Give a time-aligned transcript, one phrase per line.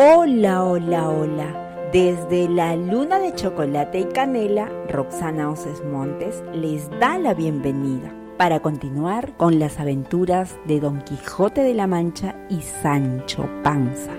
[0.00, 1.90] Hola, hola, hola.
[1.92, 8.60] Desde la luna de chocolate y canela, Roxana Oces Montes les da la bienvenida para
[8.60, 14.12] continuar con las aventuras de Don Quijote de la Mancha y Sancho Panza.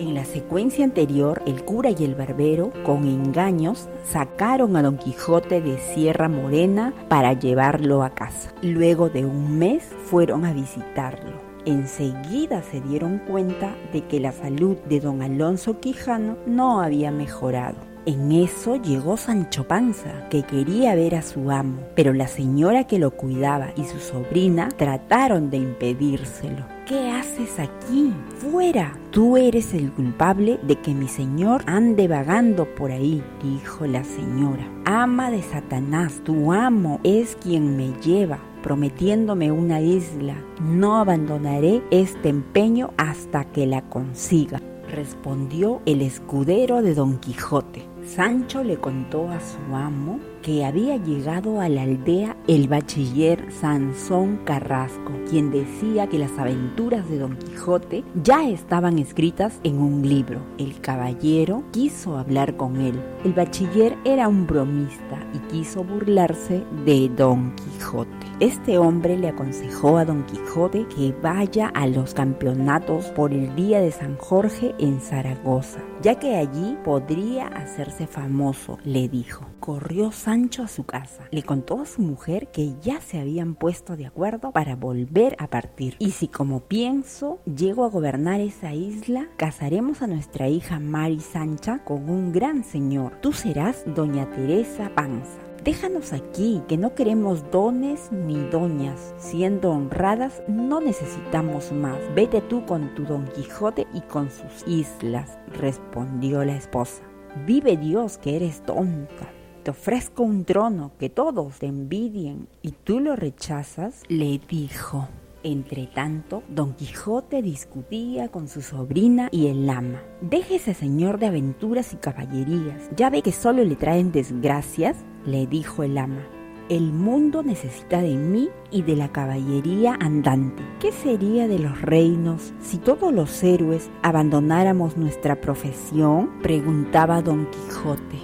[0.00, 5.60] En la secuencia anterior, el cura y el barbero, con engaños, sacaron a Don Quijote
[5.60, 8.52] de Sierra Morena para llevarlo a casa.
[8.60, 14.76] Luego de un mes fueron a visitarlo enseguida se dieron cuenta de que la salud
[14.88, 17.76] de don Alonso Quijano no había mejorado.
[18.06, 23.00] En eso llegó Sancho Panza, que quería ver a su amo, pero la señora que
[23.00, 26.64] lo cuidaba y su sobrina trataron de impedírselo.
[26.86, 28.14] ¿Qué haces aquí?
[28.38, 28.96] ¡Fuera!
[29.10, 34.70] Tú eres el culpable de que mi señor ande vagando por ahí, dijo la señora.
[34.84, 40.34] Ama de Satanás, tu amo es quien me lleva prometiéndome una isla.
[40.60, 47.84] No abandonaré este empeño hasta que la consiga, respondió el escudero de Don Quijote.
[48.04, 54.40] Sancho le contó a su amo que había llegado a la aldea el bachiller Sansón
[54.44, 60.40] Carrasco, quien decía que las aventuras de Don Quijote ya estaban escritas en un libro.
[60.58, 63.00] El caballero quiso hablar con él.
[63.24, 68.25] El bachiller era un bromista y quiso burlarse de Don Quijote.
[68.38, 73.80] Este hombre le aconsejó a Don Quijote que vaya a los campeonatos por el día
[73.80, 79.46] de San Jorge en Zaragoza, ya que allí podría hacerse famoso, le dijo.
[79.58, 81.26] Corrió Sancho a su casa.
[81.30, 85.46] Le contó a su mujer que ya se habían puesto de acuerdo para volver a
[85.46, 85.96] partir.
[85.98, 91.82] Y si como pienso llego a gobernar esa isla, casaremos a nuestra hija Mari Sancha
[91.84, 93.12] con un gran señor.
[93.22, 95.45] Tú serás doña Teresa Panza.
[95.66, 99.12] Déjanos aquí, que no queremos dones ni doñas.
[99.18, 101.98] Siendo honradas, no necesitamos más.
[102.14, 107.02] Vete tú con tu Don Quijote y con sus islas, respondió la esposa.
[107.46, 109.28] Vive Dios que eres tonta
[109.66, 115.08] te ofrezco un trono que todos te envidien y tú lo rechazas, le dijo.
[115.42, 120.04] Entre tanto, don Quijote discutía con su sobrina y el ama.
[120.20, 122.90] Déjese señor de aventuras y caballerías.
[122.96, 126.22] Ya ve que solo le traen desgracias, le dijo el ama.
[126.68, 130.64] El mundo necesita de mí y de la caballería andante.
[130.80, 136.30] ¿Qué sería de los reinos si todos los héroes abandonáramos nuestra profesión?
[136.42, 138.18] preguntaba don Quijote.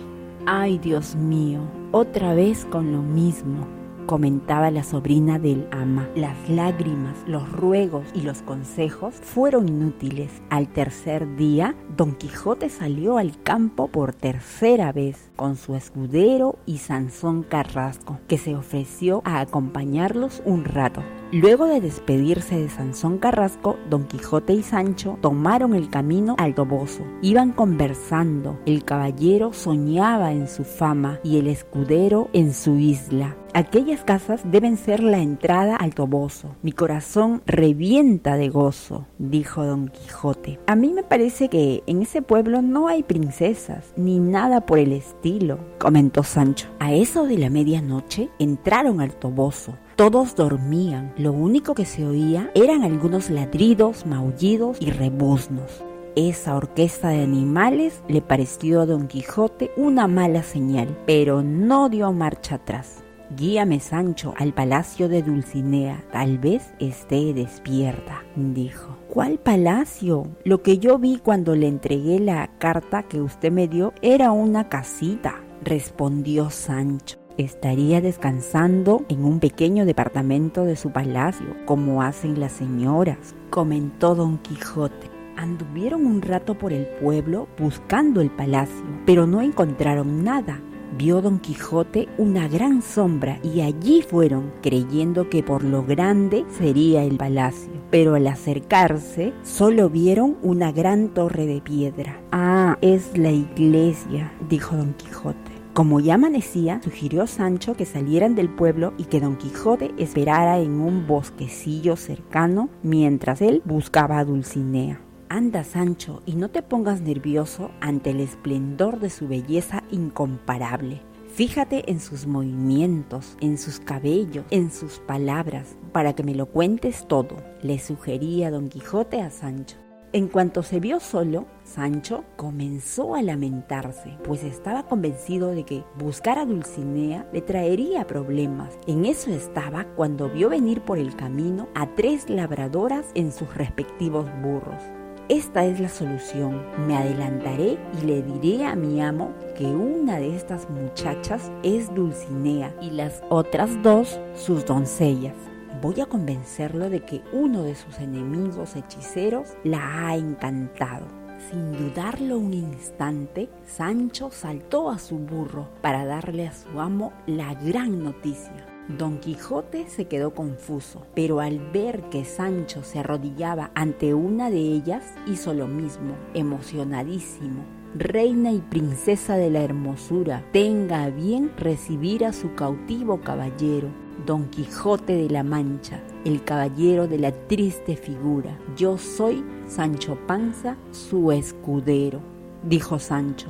[0.44, 1.60] Ay, Dios mío,
[1.92, 3.68] otra vez con lo mismo,
[4.12, 6.06] comentaba la sobrina del ama.
[6.14, 10.42] Las lágrimas, los ruegos y los consejos fueron inútiles.
[10.50, 16.76] Al tercer día, Don Quijote salió al campo por tercera vez con su escudero y
[16.76, 21.02] Sansón Carrasco, que se ofreció a acompañarlos un rato.
[21.34, 27.04] Luego de despedirse de Sansón Carrasco, Don Quijote y Sancho tomaron el camino al Toboso.
[27.22, 33.34] Iban conversando, el caballero soñaba en su fama y el escudero en su isla.
[33.54, 36.56] Aquellas casas deben ser la entrada al Toboso.
[36.62, 40.58] Mi corazón revienta de gozo, dijo Don Quijote.
[40.66, 44.92] A mí me parece que en ese pueblo no hay princesas, ni nada por el
[44.92, 46.68] estilo, comentó Sancho.
[46.78, 49.78] A eso de la medianoche entraron al Toboso.
[50.02, 55.84] Todos dormían, lo único que se oía eran algunos ladridos, maullidos y rebuznos.
[56.16, 62.12] Esa orquesta de animales le pareció a Don Quijote una mala señal, pero no dio
[62.12, 63.04] marcha atrás.
[63.36, 68.96] Guíame, Sancho, al palacio de Dulcinea, tal vez esté despierta, dijo.
[69.08, 70.26] ¿Cuál palacio?
[70.44, 74.68] Lo que yo vi cuando le entregué la carta que usted me dio era una
[74.68, 82.52] casita, respondió Sancho estaría descansando en un pequeño departamento de su palacio, como hacen las
[82.52, 85.10] señoras, comentó don Quijote.
[85.36, 90.60] Anduvieron un rato por el pueblo buscando el palacio, pero no encontraron nada.
[90.96, 97.02] Vio don Quijote una gran sombra y allí fueron, creyendo que por lo grande sería
[97.02, 97.72] el palacio.
[97.90, 102.20] Pero al acercarse, solo vieron una gran torre de piedra.
[102.30, 105.41] Ah, es la iglesia, dijo don Quijote.
[105.74, 110.72] Como ya amanecía, sugirió Sancho que salieran del pueblo y que Don Quijote esperara en
[110.80, 115.00] un bosquecillo cercano mientras él buscaba a Dulcinea.
[115.30, 121.00] Anda, Sancho, y no te pongas nervioso ante el esplendor de su belleza incomparable.
[121.32, 127.08] Fíjate en sus movimientos, en sus cabellos, en sus palabras, para que me lo cuentes
[127.08, 129.78] todo, le sugería Don Quijote a Sancho.
[130.12, 136.38] En cuanto se vio solo, Sancho comenzó a lamentarse, pues estaba convencido de que buscar
[136.38, 138.78] a Dulcinea le traería problemas.
[138.86, 144.26] En eso estaba cuando vio venir por el camino a tres labradoras en sus respectivos
[144.42, 144.82] burros.
[145.28, 146.62] esta es la solución.
[146.86, 152.74] Me adelantaré y le diré a mi amo que una de estas muchachas es Dulcinea
[152.82, 155.36] y las otras dos sus doncellas.
[155.80, 161.21] Voy a convencerlo de que uno de sus enemigos hechiceros la ha encantado.
[161.50, 167.54] Sin dudarlo un instante, Sancho saltó a su burro para darle a su amo la
[167.54, 168.66] gran noticia.
[168.88, 174.58] Don Quijote se quedó confuso, pero al ver que Sancho se arrodillaba ante una de
[174.58, 177.64] ellas, hizo lo mismo, emocionadísimo.
[177.94, 183.88] Reina y princesa de la hermosura, tenga bien recibir a su cautivo caballero,
[184.26, 188.58] Don Quijote de la Mancha, el caballero de la triste figura.
[188.76, 192.20] Yo soy Sancho Panza, su escudero,
[192.62, 193.48] dijo Sancho.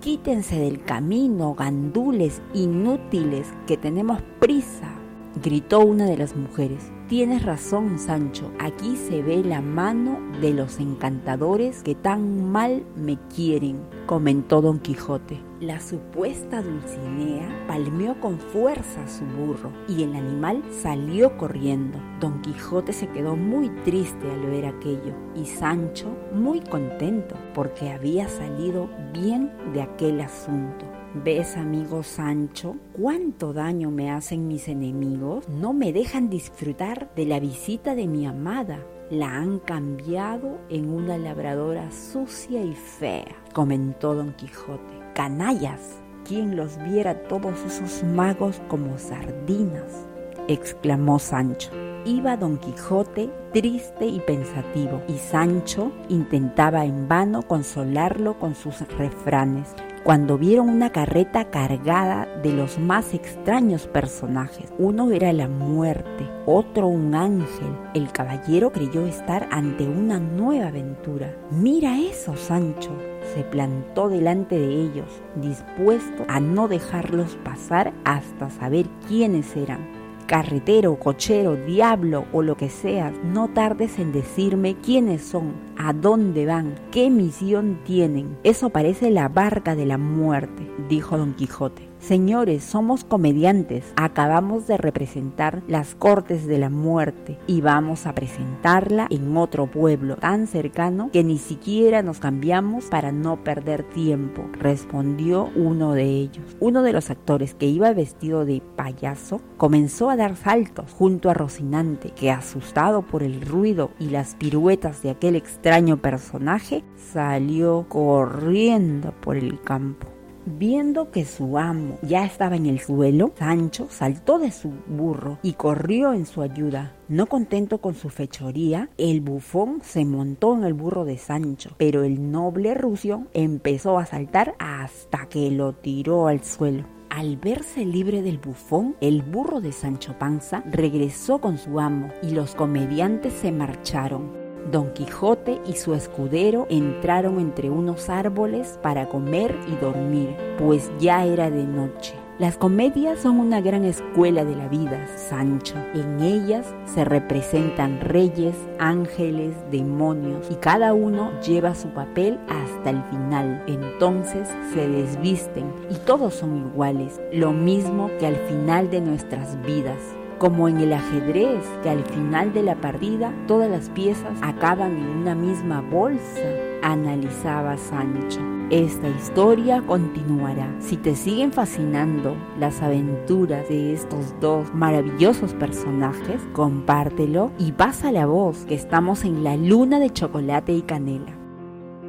[0.00, 4.94] Quítense del camino, gandules inútiles, que tenemos prisa,
[5.42, 6.90] gritó una de las mujeres.
[7.08, 13.18] Tienes razón, Sancho, aquí se ve la mano de los encantadores que tan mal me
[13.34, 15.40] quieren, comentó don Quijote.
[15.64, 21.98] La supuesta Dulcinea palmeó con fuerza a su burro y el animal salió corriendo.
[22.20, 28.28] Don Quijote se quedó muy triste al ver aquello y Sancho muy contento porque había
[28.28, 30.84] salido bien de aquel asunto.
[31.24, 35.48] ¿Ves, amigo Sancho, cuánto daño me hacen mis enemigos?
[35.48, 38.80] No me dejan disfrutar de la visita de mi amada.
[39.10, 44.98] La han cambiado en una labradora sucia y fea, comentó don Quijote.
[45.14, 50.06] Canallas, ¿quién los viera todos esos magos como sardinas?
[50.48, 51.70] exclamó Sancho.
[52.06, 59.74] Iba don Quijote triste y pensativo, y Sancho intentaba en vano consolarlo con sus refranes
[60.02, 64.70] cuando vieron una carreta cargada de los más extraños personajes.
[64.78, 67.74] Uno era la muerte, otro un ángel.
[67.94, 71.34] El caballero creyó estar ante una nueva aventura.
[71.50, 72.90] Mira eso, Sancho.
[73.34, 80.98] Se plantó delante de ellos, dispuesto a no dejarlos pasar hasta saber quiénes eran carretero,
[80.98, 86.74] cochero, diablo o lo que seas, no tardes en decirme quiénes son, a dónde van,
[86.90, 88.36] qué misión tienen.
[88.44, 91.93] Eso parece la barca de la muerte, dijo don Quijote.
[92.06, 93.94] Señores, somos comediantes.
[93.96, 100.16] Acabamos de representar las Cortes de la Muerte y vamos a presentarla en otro pueblo
[100.16, 106.44] tan cercano que ni siquiera nos cambiamos para no perder tiempo, respondió uno de ellos.
[106.60, 111.34] Uno de los actores que iba vestido de payaso comenzó a dar saltos junto a
[111.34, 116.84] Rocinante, que asustado por el ruido y las piruetas de aquel extraño personaje,
[117.14, 120.13] salió corriendo por el campo.
[120.46, 125.54] Viendo que su amo ya estaba en el suelo, Sancho saltó de su burro y
[125.54, 126.94] corrió en su ayuda.
[127.08, 132.04] No contento con su fechoría, el bufón se montó en el burro de Sancho, pero
[132.04, 136.84] el noble rucio empezó a saltar hasta que lo tiró al suelo.
[137.08, 142.30] Al verse libre del bufón, el burro de Sancho Panza regresó con su amo y
[142.30, 144.43] los comediantes se marcharon.
[144.70, 151.24] Don Quijote y su escudero entraron entre unos árboles para comer y dormir, pues ya
[151.24, 152.14] era de noche.
[152.36, 155.76] Las comedias son una gran escuela de la vida, Sancho.
[155.94, 163.04] En ellas se representan reyes, ángeles, demonios y cada uno lleva su papel hasta el
[163.04, 163.62] final.
[163.68, 170.00] Entonces se desvisten y todos son iguales, lo mismo que al final de nuestras vidas
[170.38, 175.08] como en el ajedrez, que al final de la partida todas las piezas acaban en
[175.08, 176.40] una misma bolsa,
[176.82, 178.40] analizaba Sancho.
[178.70, 180.74] Esta historia continuará.
[180.80, 188.26] Si te siguen fascinando las aventuras de estos dos maravillosos personajes, compártelo y pasa la
[188.26, 191.43] voz que estamos en la luna de chocolate y canela.